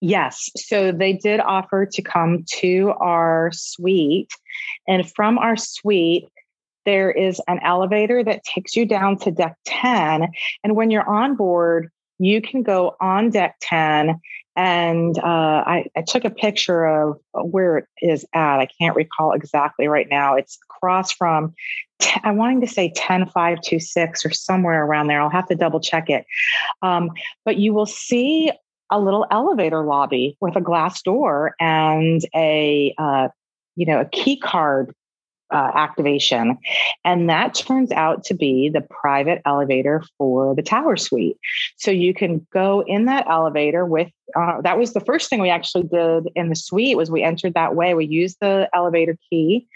[0.00, 0.48] Yes.
[0.56, 4.30] So they did offer to come to our suite
[4.86, 6.28] and from our suite
[6.86, 10.28] there is an elevator that takes you down to deck 10
[10.64, 14.20] and when you're on board you can go on deck 10
[14.58, 18.58] and uh, I, I, took a picture of where it is at.
[18.58, 20.34] I can't recall exactly right now.
[20.34, 21.54] It's across from,
[22.00, 25.20] t- I'm wanting to say 10526 or somewhere around there.
[25.20, 26.26] I'll have to double check it.
[26.82, 27.12] Um,
[27.44, 28.50] but you will see
[28.90, 33.28] a little elevator lobby with a glass door and a, uh,
[33.76, 34.92] you know, a key card
[35.50, 36.58] uh, activation.
[37.04, 41.38] And that turns out to be the private elevator for the tower suite.
[41.76, 45.50] So you can go in that elevator with, uh, that was the first thing we
[45.50, 47.94] actually did in the suite was we entered that way.
[47.94, 49.66] We used the elevator key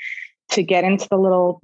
[0.51, 1.61] to get into the little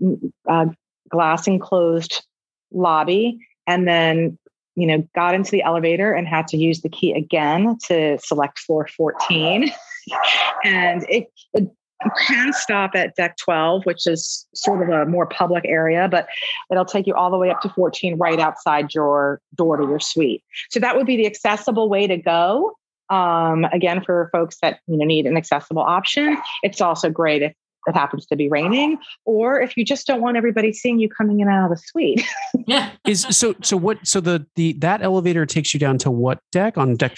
[0.49, 0.67] uh,
[1.09, 2.25] glass enclosed
[2.73, 4.39] lobby and then
[4.75, 8.59] you know got into the elevator and had to use the key again to select
[8.59, 9.71] floor 14
[10.65, 11.71] and it, it
[12.05, 16.29] you can stop at deck 12, which is sort of a more public area, but
[16.71, 20.01] it'll take you all the way up to 14 right outside your door to your
[20.01, 20.43] suite.
[20.71, 22.77] So that would be the accessible way to go.
[23.11, 27.55] Um, again, for folks that you know need an accessible option, it's also great if
[27.87, 31.41] it happens to be raining, or if you just don't want everybody seeing you coming
[31.41, 32.23] in and out of the suite.
[32.67, 32.91] yeah.
[33.07, 36.77] Is so so what so the the that elevator takes you down to what deck
[36.77, 37.17] on deck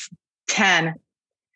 [0.48, 0.94] 10.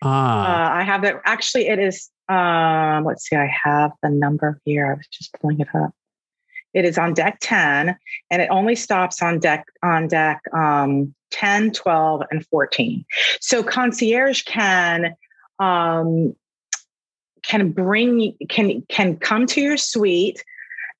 [0.02, 0.72] Ah.
[0.72, 1.16] Uh, I have it.
[1.24, 4.90] Actually, it is um, let's see, I have the number here.
[4.90, 5.92] I was just pulling it up.
[6.72, 7.96] It is on deck 10
[8.30, 13.04] and it only stops on deck on deck um, 10, 12, and 14.
[13.40, 15.14] So concierge can
[15.60, 16.34] um,
[17.42, 20.42] can bring can can come to your suite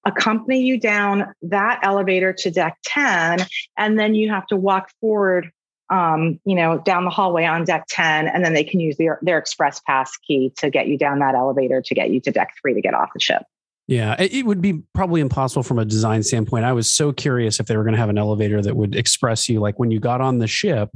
[0.05, 3.39] accompany you down that elevator to deck 10
[3.79, 5.51] and then you have to walk forward
[5.91, 9.19] um, you know, down the hallway on deck 10, and then they can use their,
[9.23, 12.55] their express pass key to get you down that elevator to get you to deck
[12.61, 13.43] three to get off the ship.
[13.87, 16.65] Yeah, it would be probably impossible from a design standpoint.
[16.65, 19.47] I was so curious if they were going to have an elevator that would express
[19.47, 20.91] you like when you got on the ship.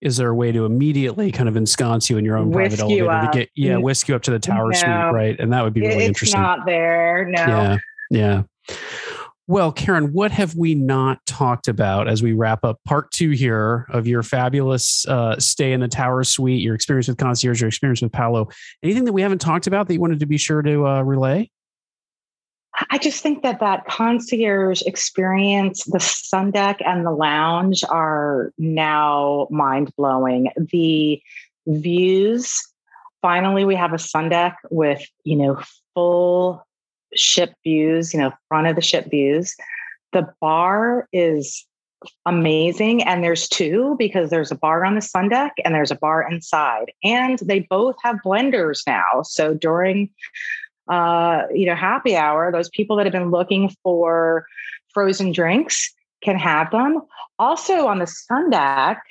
[0.00, 2.80] Is there a way to immediately kind of ensconce you in your own whisk private
[2.80, 5.40] elevator to get yeah whisk you up to the tower no, suite right?
[5.40, 6.40] And that would be really it's interesting.
[6.40, 7.26] It's not there.
[7.30, 7.46] No.
[7.46, 7.78] Yeah.
[8.10, 8.42] Yeah.
[9.48, 13.86] Well, Karen, what have we not talked about as we wrap up part two here
[13.90, 18.02] of your fabulous uh, stay in the Tower Suite, your experience with concierge, your experience
[18.02, 18.48] with Palo?
[18.82, 21.48] Anything that we haven't talked about that you wanted to be sure to uh, relay?
[22.90, 29.46] I just think that that concierge experience, the sun deck and the lounge are now
[29.50, 30.50] mind blowing.
[30.56, 31.22] The
[31.68, 32.60] views,
[33.22, 35.62] finally, we have a sun deck with, you know,
[35.94, 36.65] full
[37.14, 39.54] ship views, you know, front of the ship views.
[40.12, 41.66] The bar is
[42.24, 43.02] amazing.
[43.02, 46.28] And there's two because there's a bar on the sun deck and there's a bar
[46.30, 46.92] inside.
[47.02, 49.22] And they both have blenders now.
[49.22, 50.10] So during
[50.88, 54.46] uh, you know, happy hour, those people that have been looking for
[54.94, 55.92] frozen drinks
[56.22, 57.00] can have them.
[57.38, 59.02] Also on the sun deck,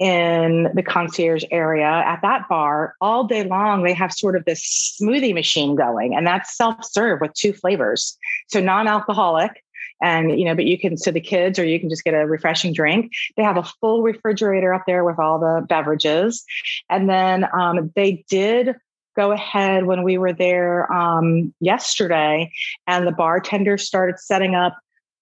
[0.00, 4.98] in the concierge area at that bar all day long they have sort of this
[5.00, 8.16] smoothie machine going and that's self-serve with two flavors
[8.48, 9.62] so non-alcoholic
[10.02, 12.26] and you know, but you can so the kids or you can just get a
[12.26, 13.12] refreshing drink.
[13.36, 16.44] They have a full refrigerator up there with all the beverages,
[16.88, 18.76] and then um, they did
[19.16, 22.50] go ahead when we were there um, yesterday,
[22.86, 24.76] and the bartender started setting up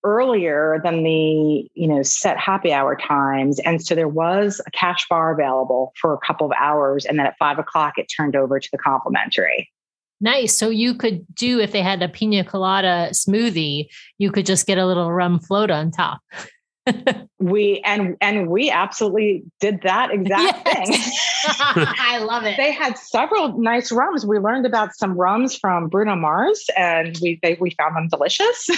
[0.05, 3.59] earlier than the you know set happy hour times.
[3.61, 7.27] And so there was a cash bar available for a couple of hours and then
[7.27, 9.71] at five o'clock it turned over to the complimentary.
[10.21, 10.57] Nice.
[10.57, 13.87] So you could do if they had a pina colada smoothie
[14.19, 16.21] you could just get a little rum float on top
[17.39, 21.05] we and and we absolutely did that exact yes.
[21.05, 21.85] thing.
[21.87, 22.57] I love it.
[22.57, 24.27] They had several nice rums.
[24.27, 28.69] We learned about some rums from Bruno Mars, and we they, we found them delicious.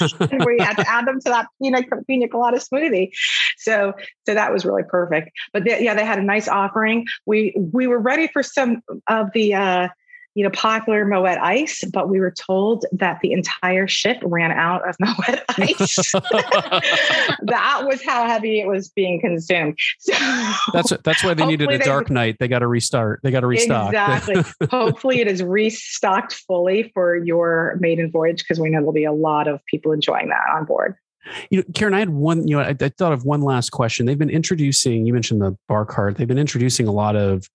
[0.20, 3.10] and we had to add them to that pina, pina colada smoothie.
[3.58, 3.92] So
[4.26, 5.30] so that was really perfect.
[5.52, 7.06] But they, yeah, they had a nice offering.
[7.26, 9.54] We we were ready for some of the.
[9.54, 9.88] Uh,
[10.34, 14.88] you know, popular Moet ice, but we were told that the entire ship ran out
[14.88, 16.12] of Moet ice.
[17.42, 19.78] that was how heavy it was being consumed.
[19.98, 20.12] So
[20.72, 22.36] that's that's why they needed a dark they, night.
[22.38, 23.20] They got to restart.
[23.22, 23.88] They got to restock.
[23.88, 24.44] Exactly.
[24.70, 29.12] hopefully, it is restocked fully for your maiden voyage because we know there'll be a
[29.12, 30.96] lot of people enjoying that on board.
[31.50, 32.46] You know, Karen, I had one.
[32.48, 34.06] You know, I, I thought of one last question.
[34.06, 35.06] They've been introducing.
[35.06, 36.16] You mentioned the bar cart.
[36.16, 37.48] They've been introducing a lot of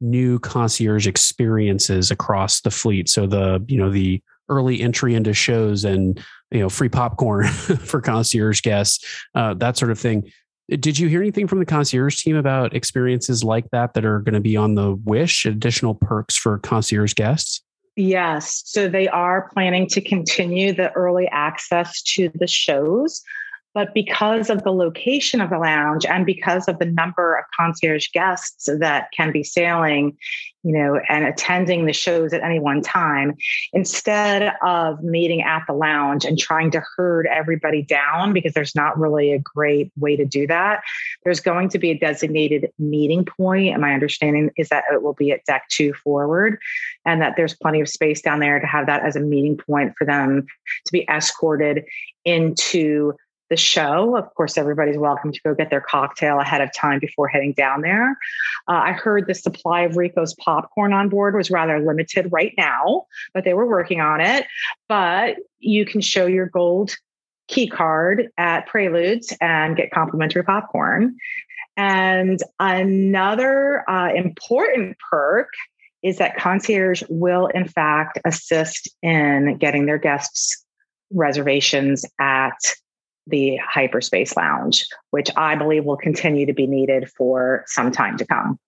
[0.00, 3.08] new concierge experiences across the fleet.
[3.08, 6.20] So the, you know, the early entry into shows and,
[6.50, 10.30] you know, free popcorn for concierge guests, uh, that sort of thing.
[10.68, 14.34] Did you hear anything from the concierge team about experiences like that that are going
[14.34, 17.62] to be on the wish, additional perks for concierge guests?
[17.96, 18.62] Yes.
[18.64, 23.22] So they are planning to continue the early access to the shows.
[23.74, 28.06] But because of the location of the lounge and because of the number of concierge
[28.12, 30.16] guests that can be sailing,
[30.62, 33.34] you know, and attending the shows at any one time,
[33.72, 38.98] instead of meeting at the lounge and trying to herd everybody down, because there's not
[38.98, 40.80] really a great way to do that,
[41.24, 43.72] there's going to be a designated meeting point.
[43.72, 46.58] And my understanding is that it will be at deck two forward,
[47.04, 49.94] and that there's plenty of space down there to have that as a meeting point
[49.98, 50.46] for them
[50.86, 51.84] to be escorted
[52.24, 53.12] into
[53.50, 54.16] the show.
[54.16, 57.82] Of course, everybody's welcome to go get their cocktail ahead of time before heading down
[57.82, 58.10] there.
[58.68, 63.06] Uh, I heard the supply of Rico's popcorn on board was rather limited right now,
[63.32, 64.46] but they were working on it.
[64.88, 66.96] But you can show your gold
[67.48, 71.16] key card at Preludes and get complimentary popcorn.
[71.76, 75.48] And another uh, important perk
[76.02, 80.64] is that concierge will, in fact, assist in getting their guests
[81.10, 82.58] reservations at
[83.26, 88.26] the hyperspace lounge, which I believe will continue to be needed for some time to
[88.26, 88.58] come.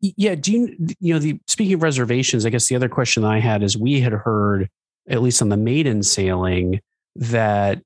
[0.00, 0.34] Yeah.
[0.34, 3.62] Do you, you know, the speaking of reservations, I guess the other question I had
[3.62, 4.70] is we had heard,
[5.08, 6.80] at least on the maiden sailing,
[7.16, 7.82] that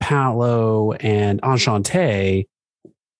[0.00, 2.46] Palo and Enchante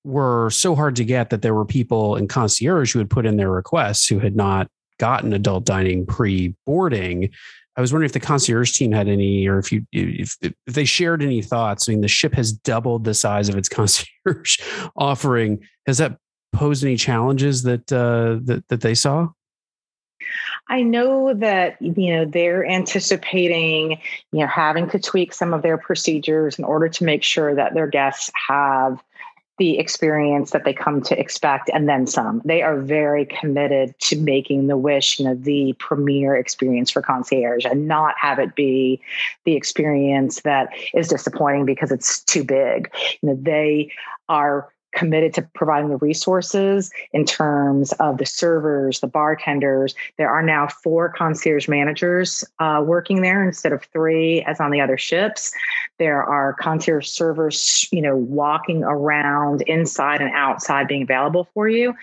[0.04, 3.36] were so hard to get that there were people in concierge who had put in
[3.36, 7.30] their requests who had not gotten adult dining pre boarding.
[7.76, 10.84] I was wondering if the concierge team had any, or if you if, if they
[10.84, 11.88] shared any thoughts.
[11.88, 14.58] I mean, the ship has doubled the size of its concierge
[14.96, 15.60] offering.
[15.86, 16.18] Has that
[16.52, 19.28] posed any challenges that uh, that that they saw?
[20.68, 24.00] I know that you know they're anticipating
[24.32, 27.74] you know having to tweak some of their procedures in order to make sure that
[27.74, 29.02] their guests have
[29.62, 32.42] the experience that they come to expect and then some.
[32.44, 37.64] They are very committed to making the wish, you know, the premier experience for concierge
[37.64, 39.00] and not have it be
[39.44, 42.90] the experience that is disappointing because it's too big.
[43.20, 43.92] You know, they
[44.28, 49.94] are committed to providing the resources in terms of the servers, the bartenders.
[50.18, 54.80] There are now four concierge managers uh, working there instead of three as on the
[54.80, 55.52] other ships.
[55.98, 61.94] There are concierge servers, you know, walking around inside and outside being available for you.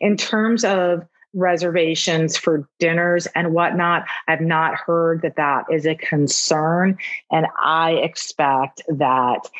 [0.00, 4.04] In terms of reservations for dinners and whatnot.
[4.28, 6.96] I've not heard that that is a concern.
[7.30, 9.50] And I expect that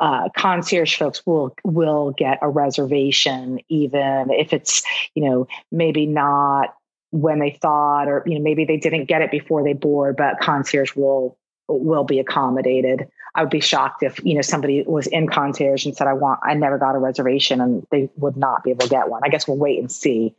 [0.00, 4.82] uh, concierge folks will will get a reservation even if it's
[5.14, 6.74] you know maybe not
[7.10, 10.40] when they thought or you know maybe they didn't get it before they board but
[10.40, 13.08] concierge will will be accommodated.
[13.34, 16.40] I would be shocked if you know somebody was in concierge and said i want
[16.42, 19.22] i never got a reservation and they would not be able to get one.
[19.24, 20.34] I guess we'll wait and see.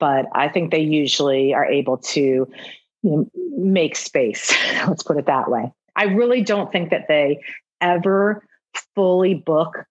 [0.00, 2.48] But i think they usually are able to you
[3.02, 4.52] know make space
[4.88, 5.72] let's put it that way.
[5.94, 7.40] I really don't think that they
[7.82, 8.44] ever
[8.94, 9.84] fully book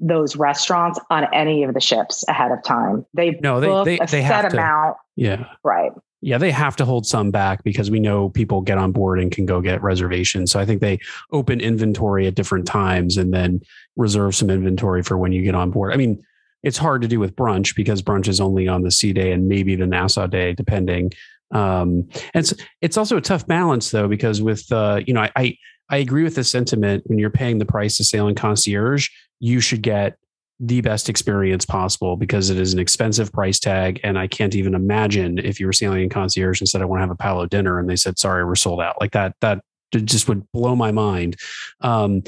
[0.00, 3.04] those restaurants on any of the ships ahead of time.
[3.14, 4.96] They no, they they, a they set have amount.
[4.96, 5.92] To, yeah, right.
[6.20, 9.30] Yeah, they have to hold some back because we know people get on board and
[9.30, 10.50] can go get reservations.
[10.50, 10.98] So I think they
[11.30, 13.60] open inventory at different times and then
[13.96, 15.92] reserve some inventory for when you get on board.
[15.92, 16.20] I mean,
[16.64, 19.48] it's hard to do with brunch because brunch is only on the sea day and
[19.48, 21.12] maybe the Nassau day, depending.
[21.52, 25.30] Um, and it's it's also a tough balance though because with uh, you know I,
[25.36, 25.56] I
[25.90, 29.08] I agree with the sentiment when you're paying the price to sail in concierge,
[29.40, 30.18] you should get
[30.60, 34.00] the best experience possible because it is an expensive price tag.
[34.02, 36.98] And I can't even imagine if you were sailing in concierge and said, I want
[36.98, 39.00] to have a Palo dinner and they said, sorry, we're sold out.
[39.00, 39.62] Like that, that
[39.92, 41.36] just would blow my mind.
[41.80, 42.22] Um,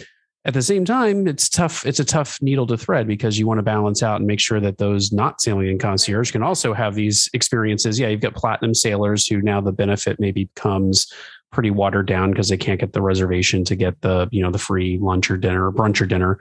[0.47, 1.85] at the same time, it's tough.
[1.85, 4.59] It's a tough needle to thread because you want to balance out and make sure
[4.61, 7.99] that those not sailing in concierge can also have these experiences.
[7.99, 11.13] Yeah, you've got platinum sailors who now the benefit maybe comes
[11.53, 14.59] pretty watered down because they can't get the reservation to get the you know the
[14.59, 16.39] free lunch or dinner or brunch or dinner.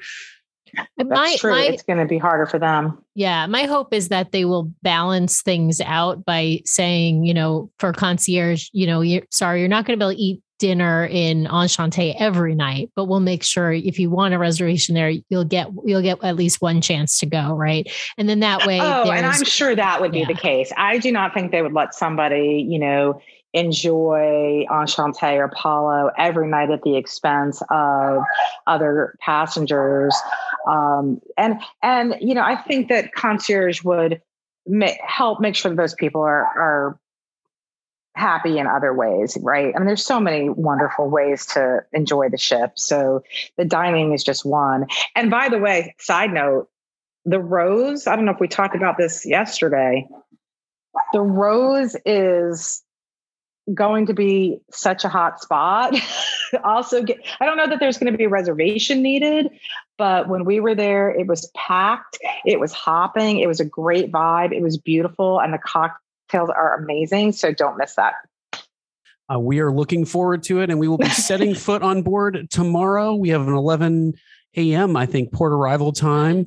[0.98, 1.52] That's my, true.
[1.52, 3.04] My, it's going to be harder for them.
[3.16, 7.92] Yeah, my hope is that they will balance things out by saying, you know, for
[7.92, 11.48] concierge, you know, you're sorry, you're not going to be able to eat dinner in
[11.48, 15.70] Enchante every night, but we'll make sure if you want a reservation there, you'll get
[15.86, 17.90] you'll get at least one chance to go, right?
[18.18, 18.80] And then that way.
[18.80, 20.72] Oh, and I'm sure that would be the case.
[20.78, 23.22] I do not think they would let somebody, you know,
[23.54, 28.24] enjoy Enchante or Palo every night at the expense of
[28.68, 30.16] other passengers.
[30.68, 34.22] Um, and and you know, I think that concierge would
[34.68, 37.00] ma- help make sure that those people are are
[38.16, 39.74] happy in other ways, right?
[39.74, 42.74] I mean, there's so many wonderful ways to enjoy the ship.
[42.76, 43.24] So
[43.58, 44.88] the dining is just one.
[45.16, 46.68] And by the way, side note,
[47.26, 50.08] the Rose, I don't know if we talked about this yesterday.
[51.14, 52.84] The Rose is
[53.74, 55.96] going to be such a hot spot.
[56.64, 59.50] also, get, I don't know that there's going to be a reservation needed,
[59.98, 64.12] but when we were there, it was packed, it was hopping, it was a great
[64.12, 67.32] vibe, it was beautiful, and the cocktails are amazing.
[67.34, 68.14] So don't miss that.
[69.32, 72.50] Uh, we are looking forward to it, and we will be setting foot on board
[72.50, 73.14] tomorrow.
[73.14, 74.14] We have an 11
[74.58, 74.96] a.m.
[74.96, 76.46] I think port arrival time.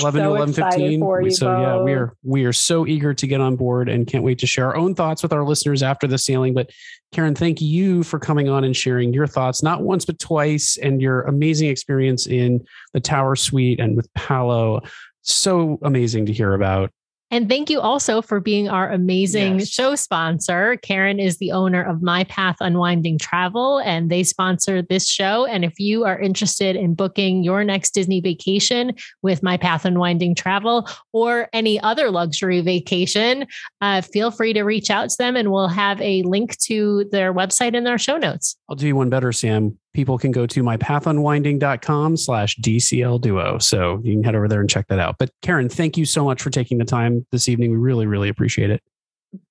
[0.00, 1.60] 11 so to 11 15 so both.
[1.60, 4.46] yeah we are we are so eager to get on board and can't wait to
[4.46, 6.54] share our own thoughts with our listeners after the sailing.
[6.54, 6.70] But
[7.12, 11.02] karen thank you for coming on and sharing your thoughts not once but twice and
[11.02, 12.64] your amazing experience in
[12.94, 14.80] the tower suite and with palo.
[15.20, 16.90] So amazing to hear about
[17.34, 19.68] and thank you also for being our amazing yes.
[19.68, 20.76] show sponsor.
[20.76, 25.44] Karen is the owner of My Path Unwinding Travel, and they sponsor this show.
[25.44, 30.36] And if you are interested in booking your next Disney vacation with My Path Unwinding
[30.36, 33.48] Travel or any other luxury vacation,
[33.80, 37.34] uh, feel free to reach out to them, and we'll have a link to their
[37.34, 38.56] website in our show notes.
[38.68, 43.58] I'll do you one better, Sam people can go to mypathunwinding.com slash DCL duo.
[43.58, 45.16] So you can head over there and check that out.
[45.18, 47.70] But Karen, thank you so much for taking the time this evening.
[47.70, 48.82] We really, really appreciate it.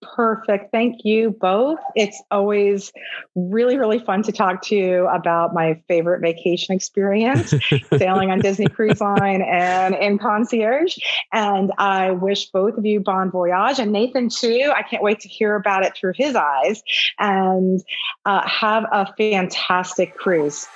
[0.01, 0.71] Perfect.
[0.71, 1.79] Thank you both.
[1.95, 2.91] It's always
[3.35, 7.53] really, really fun to talk to you about my favorite vacation experience,
[7.97, 10.97] sailing on Disney Cruise Line and in concierge.
[11.31, 14.71] And I wish both of you bon voyage and Nathan too.
[14.75, 16.83] I can't wait to hear about it through his eyes
[17.19, 17.83] and
[18.25, 20.67] uh, have a fantastic cruise.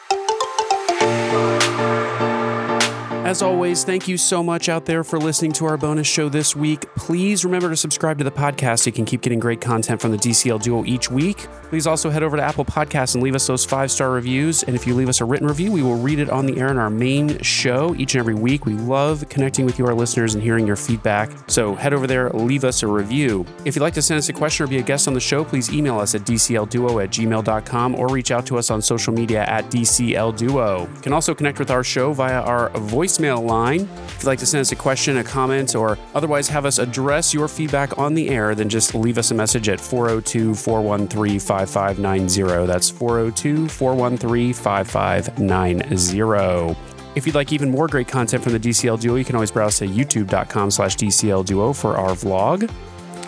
[3.28, 6.56] As always, thank you so much out there for listening to our bonus show this
[6.56, 6.86] week.
[6.96, 10.12] Please remember to subscribe to the podcast so you can keep getting great content from
[10.12, 11.40] the DCL Duo each week.
[11.64, 14.64] Please also head over to Apple Podcasts and leave us those five star reviews.
[14.64, 16.70] And if you leave us a written review, we will read it on the air
[16.70, 18.66] in our main show each and every week.
[18.66, 21.30] We love connecting with you, our listeners, and hearing your feedback.
[21.48, 23.46] So head over there, leave us a review.
[23.66, 25.44] If you'd like to send us a question or be a guest on the show,
[25.44, 29.44] please email us at dclduo at gmail.com or reach out to us on social media
[29.44, 30.96] at DCLDuo.
[30.96, 33.82] You can also connect with our show via our voice voicemail line.
[33.82, 37.34] If you'd like to send us a question, a comment, or otherwise have us address
[37.34, 42.66] your feedback on the air, then just leave us a message at 402 413 5590.
[42.66, 46.76] That's 402 413 5590.
[47.16, 49.80] If you'd like even more great content from the DCL Duo, you can always browse
[49.80, 52.70] to youtube.com slash DCL Duo for our vlog.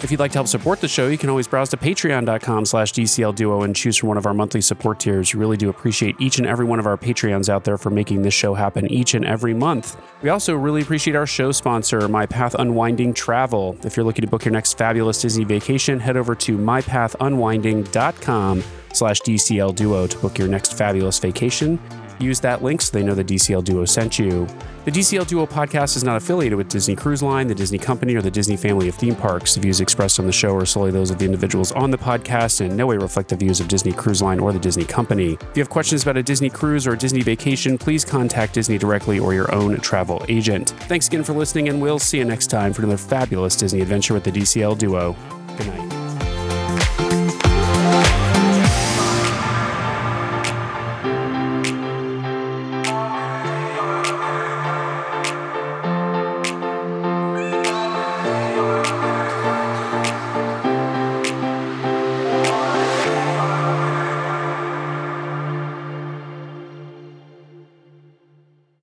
[0.01, 2.93] If you'd like to help support the show, you can always browse to patreon.com slash
[2.93, 5.33] DCL Duo and choose from one of our monthly support tiers.
[5.33, 8.21] We really do appreciate each and every one of our Patreons out there for making
[8.21, 9.97] this show happen each and every month.
[10.21, 13.77] We also really appreciate our show sponsor, My Path Unwinding Travel.
[13.83, 19.21] If you're looking to book your next fabulous Disney vacation, head over to mypathunwinding.com slash
[19.21, 21.77] DCL Duo to book your next fabulous vacation.
[22.19, 24.45] Use that link so they know the DCL Duo sent you.
[24.85, 28.21] The DCL Duo podcast is not affiliated with Disney Cruise Line, the Disney Company, or
[28.21, 29.55] the Disney family of theme parks.
[29.55, 32.61] The views expressed on the show are solely those of the individuals on the podcast
[32.61, 35.33] and in no way reflect the views of Disney Cruise Line or the Disney Company.
[35.33, 38.77] If you have questions about a Disney cruise or a Disney vacation, please contact Disney
[38.77, 40.71] directly or your own travel agent.
[40.87, 44.13] Thanks again for listening, and we'll see you next time for another fabulous Disney adventure
[44.13, 45.15] with the DCL Duo.
[45.57, 46.18] Good night.